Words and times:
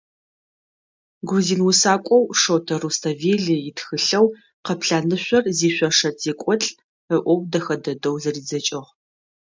Грузин 1.27 1.61
усакӏоу 1.69 2.23
Шота 2.41 2.75
Руставели 2.83 3.57
итхылъэу 3.69 4.27
«Къэплъанышъор 4.65 5.43
зишъошэ 5.57 6.09
зекӏолӏ» 6.21 6.67
ыӏоу 7.15 7.39
дэхэ 7.51 7.75
дэдэу 7.83 8.17
зэридзэкӏыгъ. 8.23 8.89